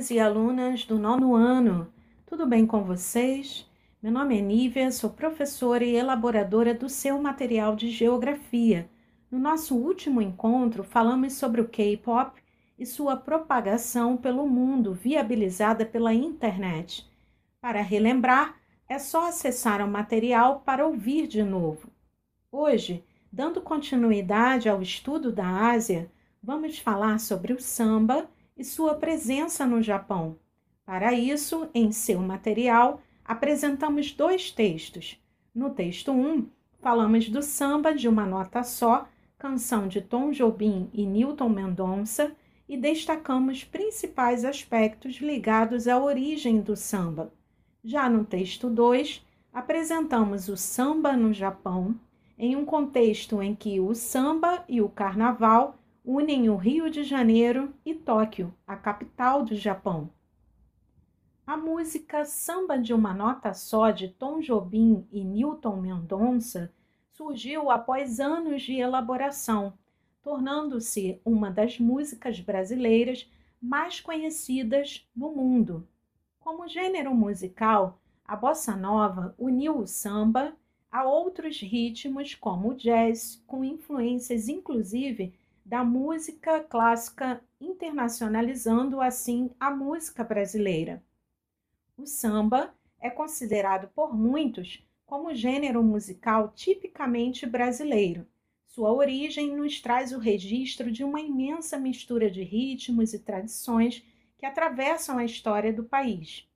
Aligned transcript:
alunos 0.00 0.10
e 0.10 0.18
alunas 0.18 0.84
do 0.86 0.98
nono 0.98 1.34
ano, 1.34 1.92
tudo 2.24 2.46
bem 2.46 2.64
com 2.64 2.82
vocês? 2.82 3.68
Meu 4.02 4.10
nome 4.10 4.38
é 4.38 4.40
Nívia, 4.40 4.90
sou 4.90 5.10
professora 5.10 5.84
e 5.84 5.94
elaboradora 5.94 6.72
do 6.72 6.88
seu 6.88 7.20
material 7.20 7.76
de 7.76 7.90
geografia. 7.90 8.88
No 9.30 9.38
nosso 9.38 9.76
último 9.76 10.22
encontro, 10.22 10.82
falamos 10.82 11.34
sobre 11.34 11.60
o 11.60 11.68
K-pop 11.68 12.40
e 12.78 12.86
sua 12.86 13.14
propagação 13.14 14.16
pelo 14.16 14.48
mundo 14.48 14.94
viabilizada 14.94 15.84
pela 15.84 16.14
internet. 16.14 17.06
Para 17.60 17.82
relembrar, 17.82 18.56
é 18.88 18.98
só 18.98 19.28
acessar 19.28 19.84
o 19.84 19.90
material 19.90 20.62
para 20.64 20.86
ouvir 20.86 21.26
de 21.26 21.42
novo. 21.42 21.90
Hoje, 22.50 23.04
dando 23.30 23.60
continuidade 23.60 24.66
ao 24.66 24.80
estudo 24.80 25.30
da 25.30 25.46
Ásia, 25.46 26.10
vamos 26.42 26.78
falar 26.78 27.20
sobre 27.20 27.52
o 27.52 27.60
samba 27.60 28.26
e 28.60 28.64
sua 28.64 28.94
presença 28.94 29.66
no 29.66 29.80
Japão. 29.80 30.36
Para 30.84 31.14
isso, 31.14 31.70
em 31.72 31.90
seu 31.90 32.20
material, 32.20 33.00
apresentamos 33.24 34.12
dois 34.12 34.50
textos. 34.50 35.18
No 35.54 35.70
texto 35.70 36.12
1, 36.12 36.46
falamos 36.78 37.30
do 37.30 37.40
samba 37.42 37.94
de 37.94 38.06
uma 38.06 38.26
nota 38.26 38.62
só, 38.62 39.08
canção 39.38 39.88
de 39.88 40.02
Tom 40.02 40.30
Jobim 40.30 40.90
e 40.92 41.06
Newton 41.06 41.48
Mendonça, 41.48 42.36
e 42.68 42.76
destacamos 42.76 43.64
principais 43.64 44.44
aspectos 44.44 45.16
ligados 45.16 45.88
à 45.88 45.98
origem 45.98 46.60
do 46.60 46.76
samba. 46.76 47.32
Já 47.82 48.10
no 48.10 48.26
texto 48.26 48.68
2, 48.68 49.24
apresentamos 49.54 50.50
o 50.50 50.56
samba 50.56 51.16
no 51.16 51.32
Japão, 51.32 51.98
em 52.38 52.56
um 52.56 52.66
contexto 52.66 53.42
em 53.42 53.54
que 53.54 53.80
o 53.80 53.94
samba 53.94 54.62
e 54.68 54.82
o 54.82 54.88
carnaval 54.90 55.79
unem 56.12 56.50
o 56.50 56.56
Rio 56.56 56.90
de 56.90 57.04
Janeiro 57.04 57.72
e 57.86 57.94
Tóquio, 57.94 58.52
a 58.66 58.74
capital 58.74 59.44
do 59.44 59.54
Japão. 59.54 60.10
A 61.46 61.56
música 61.56 62.24
Samba 62.24 62.76
de 62.76 62.92
uma 62.92 63.14
Nota 63.14 63.54
Só 63.54 63.92
de 63.92 64.08
Tom 64.08 64.40
Jobim 64.40 65.06
e 65.12 65.22
Newton 65.22 65.76
Mendonça 65.76 66.74
surgiu 67.12 67.70
após 67.70 68.18
anos 68.18 68.62
de 68.62 68.74
elaboração, 68.74 69.72
tornando-se 70.20 71.20
uma 71.24 71.48
das 71.48 71.78
músicas 71.78 72.40
brasileiras 72.40 73.30
mais 73.62 74.00
conhecidas 74.00 75.08
no 75.14 75.30
mundo. 75.30 75.86
Como 76.40 76.66
gênero 76.66 77.14
musical, 77.14 78.00
a 78.24 78.34
bossa 78.34 78.74
nova 78.74 79.32
uniu 79.38 79.78
o 79.78 79.86
samba 79.86 80.56
a 80.90 81.04
outros 81.04 81.60
ritmos 81.60 82.34
como 82.34 82.70
o 82.70 82.74
jazz, 82.74 83.40
com 83.46 83.62
influências 83.62 84.48
inclusive 84.48 85.38
da 85.70 85.84
música 85.84 86.58
clássica, 86.64 87.40
internacionalizando 87.60 89.00
assim 89.00 89.52
a 89.60 89.70
música 89.70 90.24
brasileira. 90.24 91.00
O 91.96 92.04
samba 92.04 92.74
é 92.98 93.08
considerado 93.08 93.86
por 93.94 94.12
muitos 94.12 94.84
como 95.06 95.32
gênero 95.32 95.80
musical 95.80 96.48
tipicamente 96.56 97.46
brasileiro. 97.46 98.26
Sua 98.66 98.92
origem 98.92 99.54
nos 99.54 99.80
traz 99.80 100.10
o 100.10 100.18
registro 100.18 100.90
de 100.90 101.04
uma 101.04 101.20
imensa 101.20 101.78
mistura 101.78 102.28
de 102.28 102.42
ritmos 102.42 103.14
e 103.14 103.20
tradições 103.20 104.04
que 104.38 104.46
atravessam 104.46 105.18
a 105.18 105.24
história 105.24 105.72
do 105.72 105.84
país. 105.84 106.48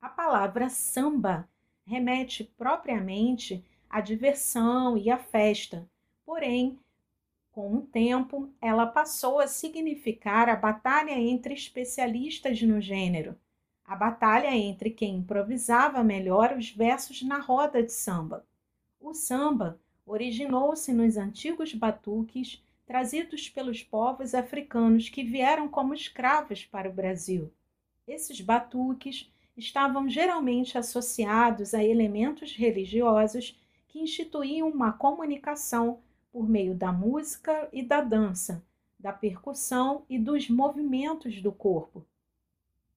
A 0.00 0.08
palavra 0.08 0.68
samba 0.68 1.48
remete 1.86 2.42
propriamente 2.58 3.64
à 3.88 4.00
diversão 4.00 4.98
e 4.98 5.10
à 5.10 5.16
festa, 5.16 5.88
porém 6.26 6.76
com 7.52 7.74
o 7.74 7.82
tempo, 7.82 8.50
ela 8.60 8.86
passou 8.86 9.38
a 9.38 9.46
significar 9.46 10.48
a 10.48 10.56
batalha 10.56 11.12
entre 11.12 11.52
especialistas 11.52 12.62
no 12.62 12.80
gênero, 12.80 13.36
a 13.84 13.94
batalha 13.94 14.56
entre 14.56 14.88
quem 14.90 15.16
improvisava 15.16 16.02
melhor 16.02 16.56
os 16.56 16.70
versos 16.70 17.22
na 17.22 17.38
roda 17.38 17.82
de 17.82 17.92
samba. 17.92 18.46
O 18.98 19.12
samba 19.12 19.78
originou-se 20.06 20.94
nos 20.94 21.18
antigos 21.18 21.74
batuques 21.74 22.64
trazidos 22.86 23.50
pelos 23.50 23.82
povos 23.82 24.34
africanos 24.34 25.10
que 25.10 25.22
vieram 25.22 25.68
como 25.68 25.92
escravos 25.92 26.64
para 26.64 26.88
o 26.88 26.92
Brasil. 26.92 27.52
Esses 28.08 28.40
batuques 28.40 29.30
estavam 29.56 30.08
geralmente 30.08 30.78
associados 30.78 31.74
a 31.74 31.84
elementos 31.84 32.56
religiosos 32.56 33.60
que 33.88 34.00
instituíam 34.00 34.70
uma 34.70 34.92
comunicação 34.92 36.00
por 36.32 36.48
meio 36.48 36.74
da 36.74 36.90
música 36.90 37.68
e 37.72 37.82
da 37.82 38.00
dança, 38.00 38.64
da 38.98 39.12
percussão 39.12 40.04
e 40.08 40.18
dos 40.18 40.48
movimentos 40.48 41.42
do 41.42 41.52
corpo. 41.52 42.04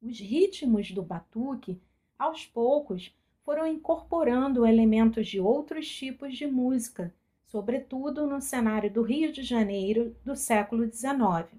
Os 0.01 0.19
ritmos 0.19 0.91
do 0.91 1.03
batuque, 1.03 1.81
aos 2.17 2.45
poucos, 2.45 3.13
foram 3.43 3.67
incorporando 3.67 4.65
elementos 4.65 5.27
de 5.27 5.39
outros 5.39 5.87
tipos 5.87 6.37
de 6.37 6.47
música, 6.47 7.13
sobretudo 7.45 8.25
no 8.25 8.41
cenário 8.41 8.91
do 8.91 9.01
Rio 9.01 9.31
de 9.31 9.43
Janeiro 9.43 10.15
do 10.23 10.35
século 10.35 10.91
XIX. 10.91 11.49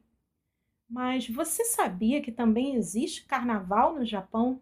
Mas 0.88 1.28
você 1.28 1.64
sabia 1.64 2.22
que 2.22 2.32
também 2.32 2.74
existe 2.74 3.24
carnaval 3.24 3.94
no 3.94 4.04
Japão? 4.04 4.60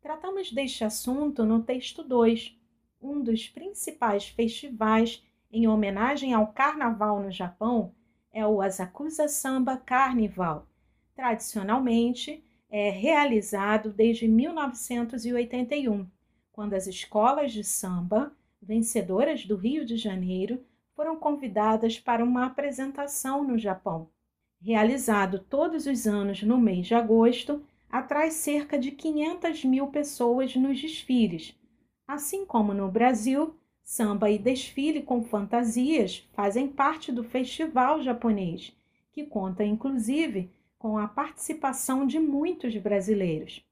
Tratamos 0.00 0.52
deste 0.52 0.84
assunto 0.84 1.44
no 1.44 1.62
texto 1.62 2.02
2, 2.02 2.56
um 3.00 3.22
dos 3.22 3.48
principais 3.48 4.28
festivais 4.28 5.22
em 5.50 5.66
homenagem 5.66 6.32
ao 6.32 6.48
carnaval 6.48 7.20
no 7.20 7.30
Japão 7.30 7.92
é 8.32 8.46
o 8.46 8.60
Asakusa 8.60 9.26
Samba 9.26 9.76
Carnival. 9.76 10.66
Tradicionalmente, 11.14 12.44
é 12.70 12.88
realizado 12.88 13.92
desde 13.92 14.28
1981, 14.28 16.06
quando 16.52 16.74
as 16.74 16.86
escolas 16.86 17.52
de 17.52 17.64
samba, 17.64 18.32
vencedoras 18.62 19.44
do 19.44 19.56
Rio 19.56 19.84
de 19.84 19.96
Janeiro, 19.96 20.64
foram 20.94 21.16
convidadas 21.16 21.98
para 21.98 22.22
uma 22.22 22.46
apresentação 22.46 23.42
no 23.42 23.58
Japão. 23.58 24.08
Realizado 24.60 25.38
todos 25.38 25.86
os 25.86 26.06
anos 26.06 26.42
no 26.42 26.58
mês 26.58 26.86
de 26.86 26.94
agosto, 26.94 27.64
atrai 27.90 28.30
cerca 28.30 28.78
de 28.78 28.92
500 28.92 29.64
mil 29.64 29.88
pessoas 29.88 30.54
nos 30.54 30.80
desfiles. 30.80 31.58
Assim 32.06 32.46
como 32.46 32.72
no 32.72 32.88
Brasil, 32.88 33.56
Samba 33.90 34.30
e 34.30 34.38
desfile 34.38 35.02
com 35.02 35.24
fantasias 35.24 36.24
fazem 36.32 36.68
parte 36.68 37.10
do 37.10 37.24
festival 37.24 38.00
japonês, 38.00 38.72
que 39.10 39.26
conta 39.26 39.64
inclusive 39.64 40.48
com 40.78 40.96
a 40.96 41.08
participação 41.08 42.06
de 42.06 42.20
muitos 42.20 42.76
brasileiros. 42.76 43.66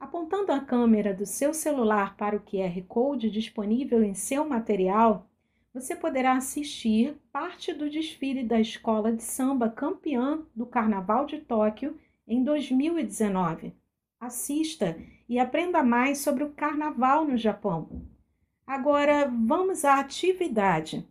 Apontando 0.00 0.50
a 0.50 0.58
câmera 0.58 1.14
do 1.14 1.24
seu 1.24 1.54
celular 1.54 2.16
para 2.16 2.34
o 2.34 2.40
QR 2.40 2.82
Code 2.88 3.30
disponível 3.30 4.02
em 4.02 4.14
seu 4.14 4.44
material, 4.48 5.28
você 5.72 5.94
poderá 5.94 6.32
assistir 6.32 7.14
parte 7.32 7.72
do 7.72 7.88
desfile 7.88 8.42
da 8.42 8.58
escola 8.58 9.12
de 9.12 9.22
samba 9.22 9.70
campeã 9.70 10.42
do 10.56 10.66
Carnaval 10.66 11.24
de 11.24 11.38
Tóquio 11.38 11.96
em 12.26 12.42
2019. 12.42 13.72
Assista 14.18 14.98
e 15.28 15.38
aprenda 15.38 15.84
mais 15.84 16.18
sobre 16.18 16.42
o 16.42 16.50
carnaval 16.50 17.24
no 17.24 17.36
Japão. 17.36 18.10
Agora, 18.66 19.26
vamos 19.26 19.84
à 19.84 19.98
atividade. 19.98 21.06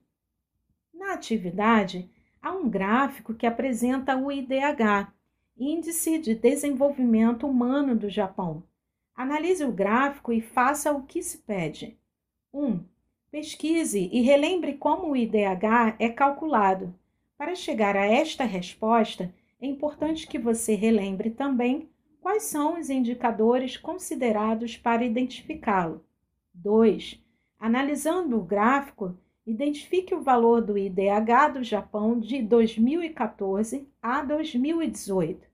Na 0.94 1.14
atividade, 1.14 2.10
há 2.42 2.52
um 2.52 2.70
gráfico 2.70 3.34
que 3.34 3.46
apresenta 3.46 4.16
o 4.16 4.32
IDH, 4.32 5.12
Índice 5.58 6.18
de 6.18 6.34
Desenvolvimento 6.34 7.46
Humano 7.46 7.96
do 7.96 8.10
Japão. 8.10 8.64
Analise 9.14 9.64
o 9.64 9.72
gráfico 9.72 10.32
e 10.32 10.42
faça 10.42 10.92
o 10.92 11.04
que 11.04 11.22
se 11.22 11.40
pede. 11.40 12.00
1. 12.54 12.66
Um, 12.66 12.86
pesquise 13.30 14.10
e 14.12 14.22
relembre 14.22 14.74
como 14.74 15.12
o 15.12 15.16
IDH 15.16 15.96
é 16.00 16.10
calculado. 16.10 16.96
Para 17.38 17.54
chegar 17.54 17.96
a 17.96 18.06
esta 18.06 18.44
resposta, 18.44 19.34
é 19.60 19.68
importante 19.68 20.26
que 20.26 20.40
você 20.40 20.74
relembre 20.74 21.30
também 21.30 21.90
quais 22.22 22.44
são 22.44 22.80
os 22.80 22.90
indicadores 22.90 23.78
considerados 23.78 24.78
para 24.78 25.06
identificá-lo. 25.06 26.04
2. 26.54 27.20
Analisando 27.62 28.40
o 28.40 28.44
gráfico, 28.44 29.16
identifique 29.46 30.16
o 30.16 30.22
valor 30.24 30.64
do 30.64 30.80
IDH 30.80 31.54
do 31.54 31.64
Japão 31.64 32.20
de 32.20 32.42
2014 32.42 33.88
a 34.02 34.24
2018. 34.24 35.48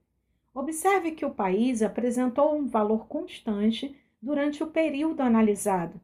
Observe 0.54 1.10
que 1.10 1.26
o 1.26 1.34
país 1.34 1.82
apresentou 1.82 2.56
um 2.56 2.66
valor 2.66 3.06
constante 3.08 3.94
durante 4.22 4.64
o 4.64 4.68
período 4.68 5.20
analisado. 5.20 6.00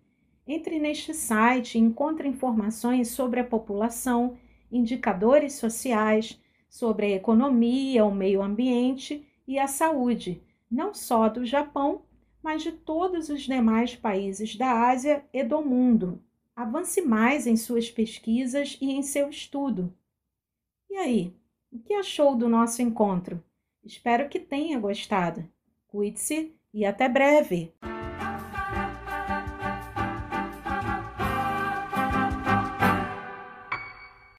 Entre 0.48 0.80
neste 0.80 1.14
site 1.14 1.76
e 1.76 1.82
encontre 1.82 2.28
informações 2.28 3.10
sobre 3.10 3.40
a 3.40 3.44
população, 3.44 4.38
indicadores 4.72 5.54
sociais, 5.54 6.40
sobre 6.70 7.06
a 7.06 7.16
economia, 7.16 8.06
o 8.06 8.14
meio 8.14 8.42
ambiente 8.42 9.26
e 9.48 9.58
a 9.58 9.68
saúde, 9.68 10.42
não 10.70 10.94
só 10.94 11.30
do 11.30 11.46
Japão, 11.46 12.02
mas 12.44 12.62
de 12.62 12.72
todos 12.72 13.30
os 13.30 13.42
demais 13.42 13.96
países 13.96 14.56
da 14.56 14.90
Ásia 14.90 15.26
e 15.34 15.44
do 15.44 15.64
mundo. 15.64 16.22
Avance 16.56 17.02
mais 17.02 17.48
em 17.48 17.56
suas 17.56 17.90
pesquisas 17.90 18.78
e 18.80 18.92
em 18.92 19.02
seu 19.02 19.30
estudo. 19.30 19.92
E 20.90 20.96
aí, 20.96 21.34
o 21.76 21.80
que 21.80 21.94
achou 21.94 22.38
do 22.38 22.48
nosso 22.48 22.82
encontro? 22.82 23.44
Espero 23.84 24.30
que 24.30 24.40
tenha 24.40 24.80
gostado. 24.80 25.46
Cuide-se 25.88 26.56
e 26.74 26.86
até 26.86 27.10
breve! 27.10 27.74